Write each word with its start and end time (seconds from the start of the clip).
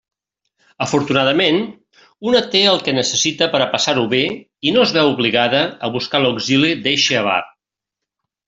Afortunadament, 0.85 1.59
una 2.29 2.41
té 2.55 2.61
el 2.71 2.81
que 2.87 2.95
necessita 2.99 3.49
per 3.53 3.61
a 3.65 3.69
passar-ho 3.75 4.07
bé 4.15 4.23
i 4.71 4.73
no 4.79 4.87
es 4.89 4.95
veu 4.99 5.13
obligada 5.13 5.63
a 5.89 5.95
buscar 5.99 6.23
l'auxili 6.27 6.73
d'eixe 6.87 7.21
avar. 7.25 7.41